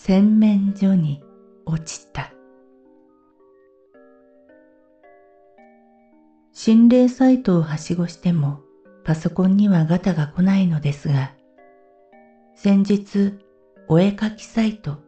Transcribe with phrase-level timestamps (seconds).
[0.00, 1.20] 洗面所に
[1.66, 2.32] 落ちた。
[6.52, 8.60] 心霊サイトをはしごしても
[9.04, 11.32] パソコンにはガタが来ないのですが
[12.54, 13.34] 先日
[13.88, 14.98] お絵かきサイト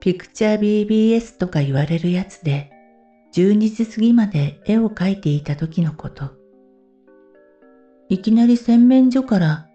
[0.00, 2.72] ピクチャー BBS とか言われるやつで
[3.34, 6.32] 12時過ぎまで絵を描いていた時のこと。
[8.08, 9.68] いきなり洗面所から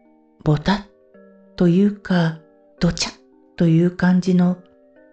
[0.43, 2.39] ボタッというか
[2.79, 3.16] ドチャッ
[3.57, 4.57] という感じの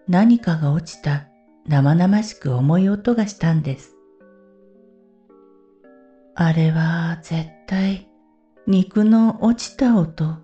[0.07, 1.27] 何かが落ちた
[1.67, 3.95] 生々しく重い音がしたんです。
[6.35, 8.07] あれは絶対
[8.67, 10.37] 肉の落ちた音。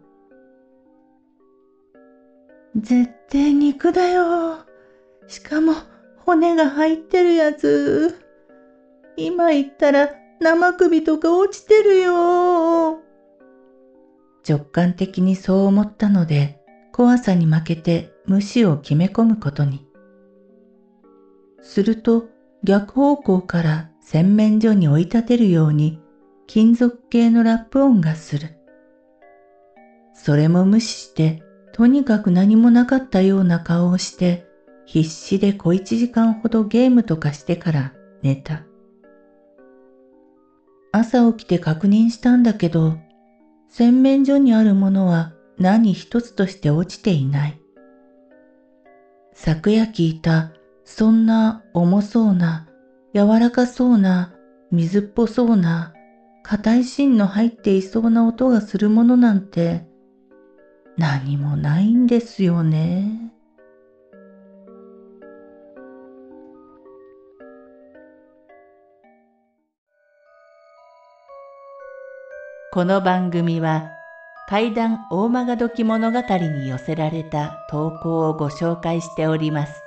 [2.76, 4.66] 絶対肉だよ。
[5.28, 5.74] しかも
[6.26, 8.18] 骨が入ってるやつ。
[9.16, 13.00] 今言ったら生首とか落ちてるよ。
[14.48, 16.61] 直感的にそう思ったので、
[16.92, 19.88] 怖さに負けて無視を決め込むことに。
[21.62, 22.30] すると
[22.64, 26.00] 逆方向から洗面所に追い立てるように
[26.48, 28.58] 金属系のラップ音がする。
[30.14, 31.42] それも無視して
[31.74, 34.46] とにかく何もなかったような顔をして
[34.86, 38.64] 必死で小一時間ほどゲームとかしてから寝た。
[40.92, 42.98] 朝起きて確認したんだけど
[43.70, 47.62] 洗面所にあるものは何一つとして落ちていない。
[49.34, 50.54] 昨夜聞いた、
[50.86, 52.68] そんな重そうな、
[53.14, 54.34] 柔らかそうな、
[54.72, 55.94] 水っぽそうな、
[56.42, 59.86] 硬い芯の入っていそうな音がするものなんて、
[60.98, 63.32] 何もないんですよね。
[72.74, 74.01] この番組は
[74.48, 79.82] 怪談大曲時物語に寄せられた投稿をご紹介しております。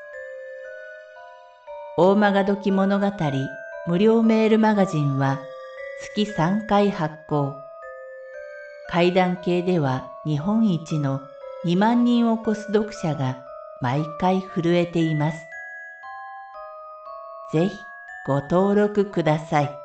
[1.97, 3.12] 大曲時物語
[3.87, 5.38] 無料メールマガジンは
[6.00, 7.54] 月3回発行。
[8.88, 11.21] 怪談系では日本一の
[11.65, 13.44] 2万人を超す読者が
[13.81, 15.38] 毎回震えています。
[17.53, 17.76] ぜひ
[18.26, 19.84] ご登録ください。